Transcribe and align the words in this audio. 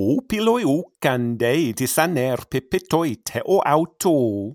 o 0.00 0.20
piloi 0.22 0.64
o 0.64 0.76
candei 1.02 1.72
disaner 1.72 2.46
pepetoi 2.46 3.16
te 3.26 3.40
o 3.44 3.56
auto. 3.66 4.54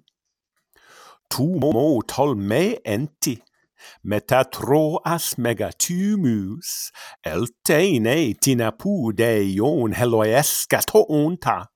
Tu 1.29 1.47
mo 1.59 1.99
tol 2.07 2.31
me 2.49 2.79
enti, 2.85 3.35
meta 4.05 4.45
tro 4.45 5.01
as 5.03 5.35
megatumus, 5.35 6.93
el 7.25 7.49
teine 7.65 8.33
de 9.19 9.31
ion 9.43 9.91
heloesca 9.91 10.79
to 10.79 11.05
onta. 11.09 11.67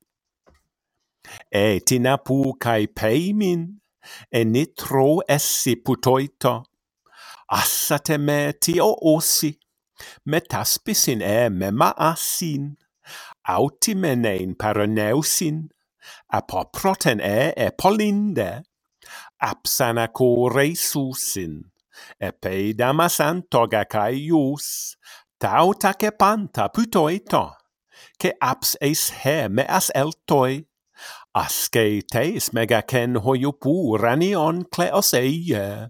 E 1.52 1.82
tinapu 1.82 2.54
cae 2.58 2.88
peimin, 2.88 3.82
e 4.32 4.46
nitro 4.46 5.20
essi 5.28 5.76
putoita. 5.76 6.64
Assate 7.50 8.18
me 8.18 8.54
tio 8.54 8.96
osi, 9.02 9.58
metaspis 10.26 11.10
in 11.10 11.22
e 11.22 11.50
mema 11.50 11.94
asin 11.98 12.78
autimenein 13.48 14.56
paroneusin, 14.56 15.70
apoproten 16.34 17.20
e 17.20 17.54
epolinde, 17.56 18.64
apsanaco 19.42 20.50
reisusin, 20.50 21.62
epe 22.20 22.74
damasan 22.78 23.44
togakaius, 23.50 24.98
tau 25.40 25.74
take 25.74 26.12
panta 26.12 26.70
putoito, 26.70 27.54
ke 28.20 28.34
aps 28.42 28.76
eis 28.82 29.10
he 29.24 29.48
me 29.48 29.64
as 29.64 29.92
eltoi, 29.96 30.66
asce 31.38 32.02
teis 32.12 32.50
megacen 32.54 33.22
hoiopur 33.24 34.02
ranion 34.02 34.66
cleos 34.74 35.14
eie. 35.14 35.90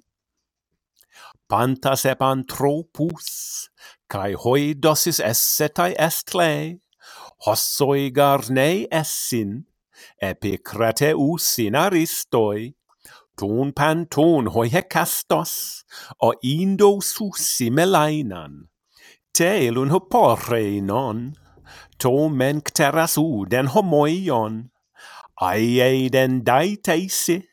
Pantas 1.47 2.03
epan 2.11 2.43
tropus, 2.43 3.69
kai 4.11 4.33
hoi 4.35 4.73
dosis 4.75 5.21
essetai 5.23 5.93
estle, 5.95 6.81
hossoi 7.45 8.11
garnei 8.11 8.87
essin, 8.91 9.65
epicrateus 10.21 11.59
in 11.59 11.75
aristoi, 11.75 12.73
ton 13.37 13.71
panton 13.73 14.47
hoi 14.53 14.69
hecastos, 14.69 15.83
o 16.21 16.33
indo 16.41 16.99
susi 17.01 17.69
melainan, 17.69 18.67
Telun 19.37 19.67
elun 19.67 19.89
hoporre 19.93 20.81
non, 20.81 21.35
to 21.99 22.29
men 22.29 22.61
cteras 22.61 23.17
uden 23.21 23.67
homoion, 23.67 24.71
aeiden 25.41 26.41
daiteisi, 26.43 27.43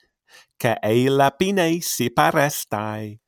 ca 0.61 0.79
ei 0.83 1.09
parestai. 2.17 3.19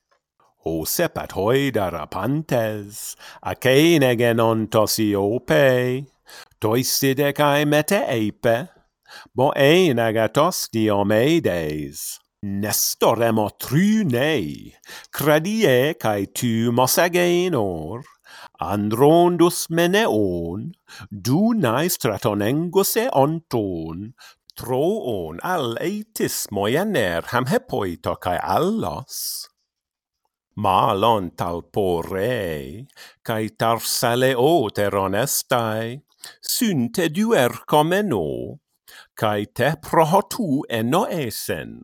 O 0.65 0.85
sepat 0.85 1.33
hoidara 1.37 2.07
pantes, 2.07 3.15
ac 3.43 3.67
einegen 3.67 4.41
ontos 4.41 4.99
opei 5.15 6.16
toisidekai 6.61 7.65
mete 7.67 8.03
eipe, 8.09 8.69
bo 9.35 9.53
einagatos 9.57 10.69
diomedes. 10.73 12.21
Nestoremo 12.47 13.49
trynei, 13.59 14.75
credie 15.11 15.97
cae 15.99 16.27
tu 16.31 16.71
mosagenor, 16.71 18.05
androndus 18.61 19.67
meneon, 19.71 20.71
du 21.11 21.41
dunae 21.51 21.89
stratonengose 21.91 23.09
onton, 23.11 24.13
troon 24.57 25.41
al 25.43 25.75
eitis 25.83 26.47
moiener 26.53 27.27
hamhepoito 27.33 28.15
cae 28.21 28.39
allos. 28.39 29.49
Malon 30.57 31.33
tal 31.37 31.65
porre, 31.73 32.87
cae 33.27 33.49
tarsale 33.61 34.33
oteron 34.41 35.17
estai, 35.19 36.01
synte 36.41 37.09
duercomeno, 37.09 38.59
cae 39.17 39.47
te 39.47 39.75
prohotu 39.83 40.63
eno 40.69 41.05
esen. 41.07 41.83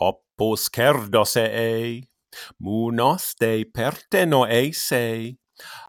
Hoppos 0.00 0.68
cerdos 0.72 1.36
ei, 1.36 2.08
munos 2.58 3.34
de 3.40 3.64
perteno 3.64 4.46
eise, 4.46 5.36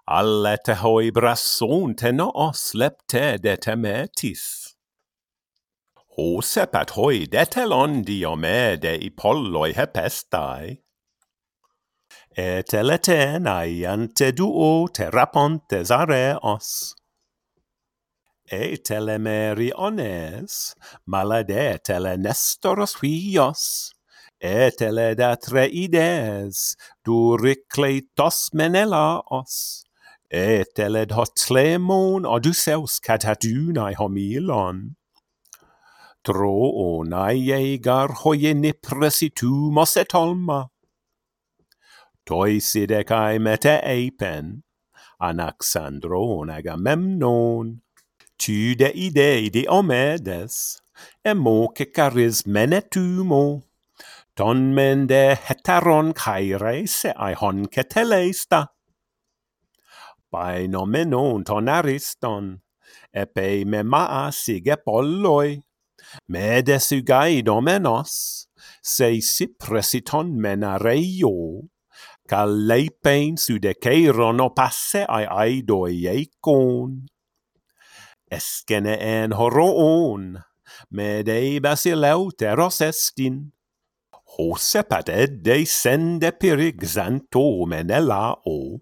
alle 0.07 0.57
te 0.65 0.75
hoi 0.83 1.11
brasonte 1.11 2.11
noos 2.11 2.73
lepte 2.75 3.37
detemetis. 3.43 4.43
Ho 6.17 6.41
sepat 6.43 6.91
hoi 6.97 7.25
detelon 7.31 8.01
diomede 8.03 8.97
i 8.99 9.09
polloi 9.15 9.71
hepestai. 9.77 10.81
Et 12.35 12.73
eletenae 12.73 13.85
ante 13.87 14.31
duo 14.35 14.87
terapontes 14.87 15.91
areos 15.91 16.95
e 18.49 18.77
telemeriones, 18.77 20.75
malade 21.05 21.79
telenestoros 21.83 22.95
huios, 22.95 23.91
e 24.39 24.71
teledatreides, 24.71 26.75
duricleitos 27.05 28.49
menelaos, 28.53 29.83
e 30.31 30.63
tele 30.73 31.05
hotlemon 31.11 32.25
oduseus 32.25 32.99
catadunae 32.99 33.95
homilon. 33.99 34.95
Troonae 36.23 37.77
garhoie 37.79 38.53
nipresitumos 38.53 39.97
et 39.97 40.15
olma. 40.15 40.69
Toisidecae 42.25 43.39
mete 43.39 43.81
eipen, 43.83 44.61
anaxandron 45.19 46.53
agamemnon, 46.53 47.81
tu 48.41 48.73
de 48.75 48.89
idei 48.97 49.51
diomedes, 49.53 50.81
emoce 51.23 51.85
charismenetumo, 51.93 53.61
ton 54.35 54.73
men 54.73 55.05
de 55.05 55.35
heteron 55.35 56.09
caire 56.17 56.87
se 56.87 57.13
ai 57.13 57.35
hon 57.37 57.67
ceteleista. 57.69 58.61
Bai 60.31 60.65
nomenon 60.65 61.45
ton 61.45 61.69
ariston, 61.69 62.57
epe 63.13 63.63
me 63.65 63.83
maa 63.83 64.31
sige 64.33 64.75
polloi, 64.85 65.61
me 66.27 66.63
desugai 66.65 67.43
domenos, 67.45 68.47
se 68.81 69.21
si 69.21 69.51
presiton 69.53 70.33
menareio, 70.33 71.69
ca 72.27 72.45
leipein 72.45 73.37
o 74.41 74.49
passe 74.49 75.05
ai 75.07 75.25
aidoi 75.29 76.07
eikon. 76.07 77.05
Eskene 78.31 78.95
en 78.95 79.33
horoon, 79.35 80.37
med 80.89 81.27
ei 81.27 81.59
basileuteros 81.59 82.79
estin. 82.85 83.41
Hosepat 84.37 85.09
edde 85.11 85.57
sende 85.67 86.31
menela 87.67 88.31
o 88.47 88.79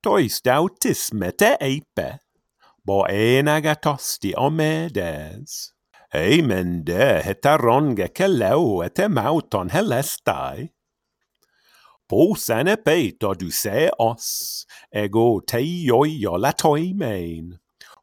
Tois 0.00 0.40
dautis 0.40 1.12
mete 1.12 1.56
eipe, 1.60 2.08
bo 2.86 3.02
enagatosti 3.10 4.32
omedes. 4.38 5.74
Eimende 6.14 7.20
hetaronge 7.26 8.08
keleu 8.16 8.80
et 8.86 9.04
mauton 9.12 9.68
helestai. 9.68 10.70
pe 12.80 12.98
toduse 13.20 13.90
os 14.00 14.64
ego 14.88 15.42
teioio 15.44 16.38
la 16.40 16.54
toimein 16.56 17.58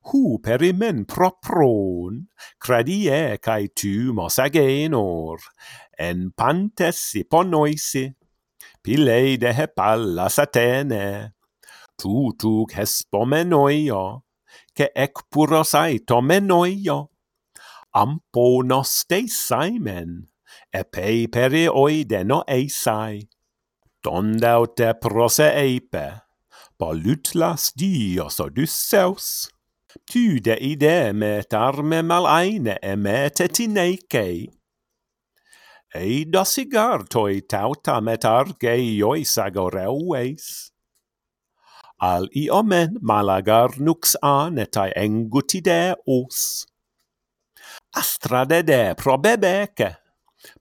hu 0.10 0.40
perimen 0.40 1.06
propron, 1.06 2.28
credie 2.60 3.38
cae 3.42 3.68
tu 3.74 4.14
mos 4.14 4.38
agenor, 4.40 5.40
en 5.98 6.30
pantes 6.38 7.00
iponoisi, 7.16 8.06
ponoisi, 8.12 8.26
pileide 8.86 9.54
hepallas 9.58 10.38
Atene, 10.40 11.34
tutuc 11.98 12.76
hespomenoio, 12.78 14.24
che 14.76 14.92
ec 14.94 15.24
puros 15.30 15.74
aitomenoio, 15.74 17.10
ampo 17.96 18.62
nostei 18.62 19.28
saimen, 19.28 20.28
epei 20.70 21.26
peri 21.28 21.66
oideno 21.68 22.44
eisai, 22.46 23.24
dondaute 24.04 24.94
prose 25.02 25.50
eipe, 25.56 26.06
Polutlas 26.78 27.72
dios 27.74 28.42
Odysseus, 28.44 29.48
tyde 30.04 30.58
ideme 30.60 31.44
tarme 31.50 32.02
malaine 32.04 32.78
emet 32.82 33.42
etineke. 33.46 34.28
Eidos 35.96 36.58
igartoi 36.60 37.42
tautam 37.48 38.10
et 38.12 38.26
argeios 38.28 39.38
agoreues. 39.40 40.72
Al 42.02 42.28
iomen 42.36 42.98
malagar 43.02 43.78
nux 43.80 44.16
anetae 44.22 44.92
engutide 45.00 45.96
os. 46.06 46.66
Astradede 47.96 48.96
probebeke, 49.00 49.96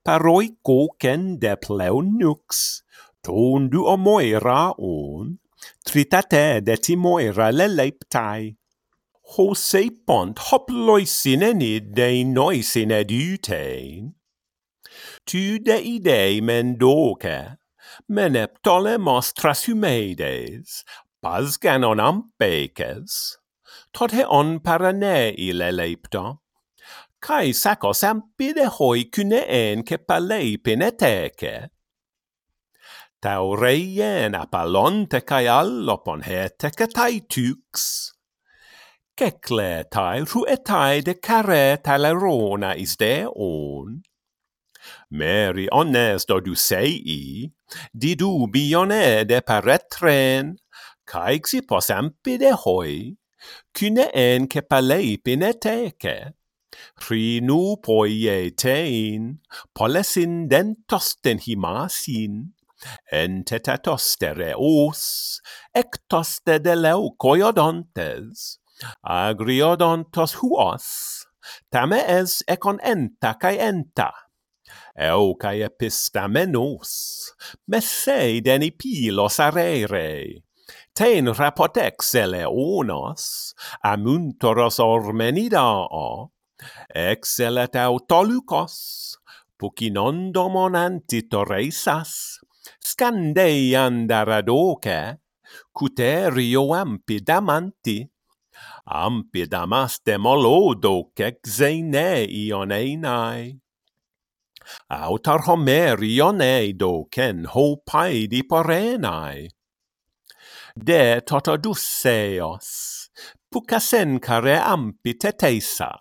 paroi 0.06 0.54
koken 0.62 1.40
de 1.42 1.56
pleun 1.56 2.14
nux, 2.18 2.82
ton 3.22 3.68
moira 3.98 4.72
on, 4.78 5.38
tritate 5.84 6.60
de 6.62 6.76
timoira 6.76 7.50
leleptai 7.50 8.54
hose 9.32 9.90
pont 10.06 10.38
hoploisineni 10.38 11.80
de 11.80 12.24
noisin 12.24 12.90
edutein. 12.90 14.14
Tu 15.26 15.58
deidei 15.58 16.40
mendoce, 16.40 17.56
meneptolemos 18.08 19.32
trasumeides, 19.32 20.84
pasganon 21.22 22.00
ampeces, 22.00 23.38
tot 23.92 24.12
he 24.12 24.24
on 24.24 24.60
parane 24.60 25.34
ile 25.38 25.70
lelepta, 25.72 26.38
kai 27.20 27.52
sacos 27.56 28.02
ampide 28.04 28.66
hoi 28.76 29.04
cuneen 29.10 29.84
cepalei 29.88 30.58
Tau 33.22 33.56
reien 33.56 34.34
apalonte 34.34 35.24
kai 35.24 35.46
allopon 35.46 36.20
hetece 36.20 36.86
taitux, 36.92 38.13
Kekle 39.16 39.84
tai 39.92 40.22
ruetai 40.26 41.00
de 41.04 41.14
care 41.14 41.76
talerona 41.76 42.74
is 42.76 42.96
Mary 42.98 44.02
Meri 45.08 45.68
onnes 45.70 46.26
do 46.26 46.40
dusei, 46.40 47.52
didu 47.96 48.48
bione 48.50 49.24
de 49.24 49.40
paretren, 49.40 50.56
caixi 51.06 51.60
pos 51.62 51.90
ampide 51.90 52.50
hoi, 52.64 53.14
cune 53.72 54.10
en 54.12 54.48
ke 54.48 54.62
palei 54.62 55.16
pineteke. 55.16 56.34
Rinu 57.06 57.76
poie 57.80 58.50
tein, 58.50 59.38
polesin 59.72 60.48
dentosten 60.48 61.38
himasin, 61.38 62.50
tetatostere 63.44 64.54
os 64.58 65.40
ectoste 65.72 66.58
de 66.58 66.74
leucoiodontes, 66.74 68.58
agriodontos 69.02 70.36
huos, 70.42 71.26
tame 71.70 72.00
es 72.06 72.42
econ 72.48 72.80
enta 72.82 73.34
cae 73.40 73.58
enta, 73.60 74.10
eu 74.96 75.34
cae 75.40 75.64
epistamenos, 75.66 77.34
messei 77.66 78.40
deni 78.40 78.70
pilos 78.70 79.40
arere, 79.40 80.44
ten 80.94 81.32
rapotex 81.34 82.14
eleonos, 82.14 83.54
amuntoros 83.82 84.78
ormenidao, 84.78 86.30
exelet 86.94 87.76
autolucos, 87.76 89.18
pucinondomon 89.58 90.76
antitoreisas, 90.76 92.40
scandei 92.80 93.74
andaradoce, 93.74 95.18
cuterio 95.72 96.72
ampidamanti, 96.74 98.13
ampidamas 98.86 100.00
molodo 100.18 101.12
kexene 101.16 102.26
ioneinai. 102.28 103.60
Autar 104.90 105.40
homer 105.46 105.98
ioneido 106.02 107.04
ken 107.10 107.44
ho 107.44 107.76
paidi 107.86 108.42
porenai. 108.42 109.48
De 110.76 111.20
totodusseos, 111.20 113.10
pucasen 113.50 114.20
care 114.20 114.58
ampi 114.58 115.14
tetesa. 115.14 115.92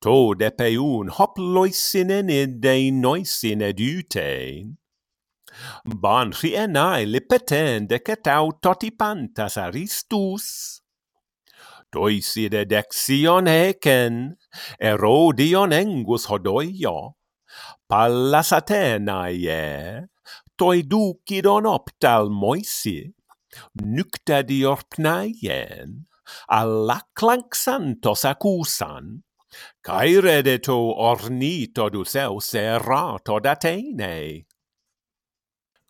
To 0.00 0.34
de 0.34 0.50
peun 0.50 1.08
hoploisinen 1.08 2.30
idein 2.30 3.00
noisin 3.00 3.60
edutein. 3.60 4.76
Ban 5.84 6.32
rienai 6.32 7.04
lipeten 7.06 7.88
toti 8.62 8.90
pantas 8.90 9.56
aristus 9.58 10.79
doiside 11.92 12.64
dexion 12.70 13.48
hecen, 13.50 14.36
erodion 14.78 15.72
engus 15.72 16.26
hodoio, 16.30 17.16
pallas 17.88 18.52
Athenae, 18.52 20.06
toi 20.56 20.82
ducidon 20.82 21.66
optalmoisi, 21.66 23.00
nucta 23.82 24.42
diorpnaien, 24.46 26.06
alla 26.48 27.00
clanxantos 27.14 28.24
accusan, 28.24 29.22
cae 29.82 30.20
ornito 31.10 31.88
Duceus 31.90 32.54
erato 32.54 33.40
d'Athenae. 33.40 34.46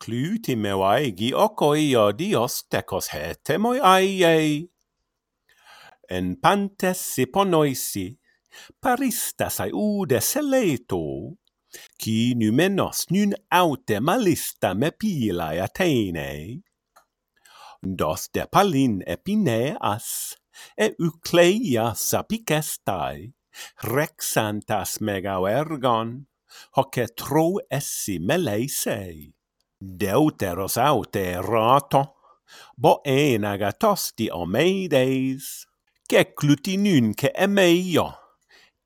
Clutimeo 0.01 0.81
aegi 0.81 1.29
ocoio 1.33 2.11
dios 2.17 2.63
tecos 2.69 3.11
hetemoi 3.13 3.79
aiei, 3.79 4.65
en 6.11 6.35
pantes 6.43 6.99
si 7.13 7.25
ponoisi, 7.31 8.07
paristas 8.83 9.61
aiude 9.63 10.19
seleto, 10.19 11.03
qui 11.97 12.33
numenos 12.35 13.05
nun 13.15 13.31
aute 13.47 14.01
malista 14.03 14.73
me 14.75 14.91
pilae 14.91 15.61
Atene. 15.63 16.31
Dos 17.81 18.27
de 18.33 18.45
palin 18.51 18.99
epineas, 19.07 20.35
e 20.77 20.91
ucleia 20.99 21.93
apicestai, 22.19 23.31
rexantas 23.87 24.99
megao 25.01 25.47
ergon, 25.47 26.27
hoc 26.75 26.97
et 26.97 27.15
tro 27.15 27.59
essi 27.71 28.19
meleisei. 28.19 29.31
Deuteros 29.79 30.77
aute 30.77 31.25
rato, 31.41 32.03
bo 32.77 32.99
enaga 33.07 33.71
tosti 33.71 34.29
omeides, 34.29 35.70
keklutinyn 36.11 37.13
ke 37.15 37.29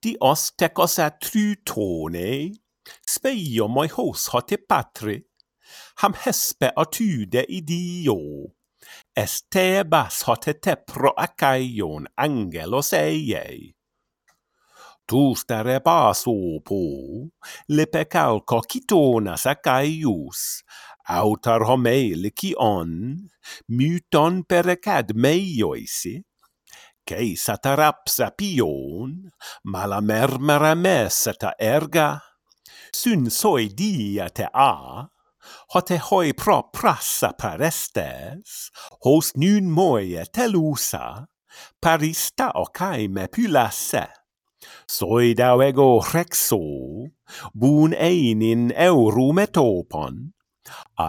Di 0.01 0.13
os 0.21 0.51
tecos 0.53 0.99
a 0.99 1.09
trutone, 1.09 2.53
speio 3.01 3.67
moi 3.67 3.87
hos 3.89 4.27
hote 4.29 4.57
patre, 4.57 4.67
patri, 4.69 5.23
ham 6.01 6.13
hespe 6.13 6.69
a 6.77 6.85
idio. 7.49 8.19
Estebas 9.17 10.21
hote 10.27 10.53
te 10.61 10.75
pro 10.75 11.13
acaion 11.17 12.05
angelos 12.15 12.93
eiei. 12.93 13.73
Tu 15.07 15.35
stare 15.35 15.79
repaso 15.79 16.61
po, 16.63 17.29
le 17.69 17.85
pecalco 17.87 18.61
citonas 18.69 19.45
acaius, 19.45 20.61
autar 21.09 21.61
homei 21.61 22.13
licion, 22.13 23.17
muton 23.69 24.43
perecad 24.43 25.13
meioisi, 25.15 26.21
Καί 27.11 27.35
σαταράψα 27.35 28.35
mala 28.35 29.31
μαλαμέρμερα 29.63 30.75
μέσα 30.75 31.33
τα 31.33 31.53
έργα, 31.57 32.21
συν 32.89 33.29
σοηδία 33.29 34.29
τε 34.31 34.45
a, 34.53 34.73
hote 35.67 35.97
hoi 36.09 36.33
pro 36.33 36.63
prassa 36.77 37.29
parestes, 37.41 38.49
hos 39.03 39.27
nun 39.35 39.65
moie 39.77 40.23
telusa, 40.35 41.27
parista 41.79 42.47
ocae 42.63 43.07
me 43.07 43.25
pylasse. 43.27 44.07
Soidau 44.87 45.61
ego 45.69 46.01
rexo, 46.11 46.63
bun 47.53 47.91
einin 48.09 48.63
eurum 48.87 49.37
etopon, 49.45 50.15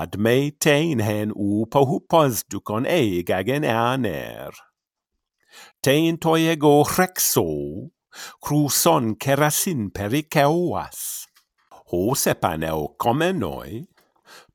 ad 0.00 0.12
me 0.24 0.50
tein 0.64 0.98
hen 1.08 1.30
u 1.48 1.64
pohu 1.72 1.98
eig 3.00 3.30
agen 3.38 3.64
aner 3.64 4.52
teintoi 5.82 6.48
ego 6.54 6.84
rexo, 6.84 7.46
cruson 8.42 9.14
kerasin 9.16 9.90
periceuas. 9.90 11.26
Hose 11.92 12.34
paneo 12.34 12.96
comenoi, 12.98 13.86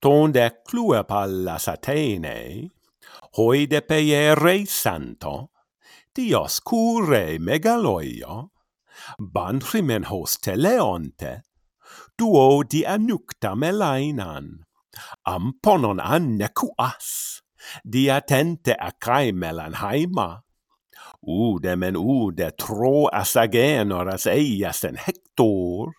tonde 0.01 0.49
clue 0.67 1.03
pallas 1.03 1.67
hoi 3.37 3.65
de 3.67 3.79
peie 3.81 4.35
rei 4.35 4.65
santo, 4.65 5.51
dios 6.13 6.59
cure 6.59 7.39
megaloio, 7.39 8.51
bantrimen 9.17 10.03
hos 10.09 10.37
teleonte, 10.43 11.43
duo 12.17 12.63
di 12.63 12.83
anucta 12.83 13.55
melainan, 13.55 14.65
amponon 15.25 15.99
annecuas, 16.03 17.41
diatente 17.85 18.75
acrae 18.75 19.31
melan 19.31 19.79
haima, 19.79 20.43
orde 21.21 21.75
men 21.77 21.95
tro 21.95 22.51
trå 22.57 23.09
eias 24.27 24.83
en 24.85 24.97
hektor. 24.97 25.93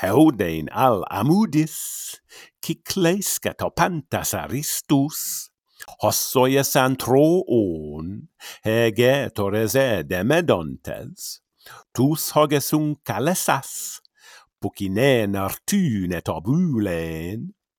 Heudein 0.00 0.68
al 0.72 1.02
amudis, 1.10 2.20
kikleiska 2.62 3.52
ta 3.58 3.68
pantas 3.70 4.32
aristus, 4.34 5.50
hossoi 6.00 6.56
troon, 6.96 8.28
hege 8.64 9.30
torese 9.34 10.02
demedontes, 10.06 11.40
tus 11.92 12.30
hogesun 12.36 12.94
kalesas, 13.04 14.00
pukinen 14.60 15.36
artyne 15.36 16.20
tabulen, 16.22 17.50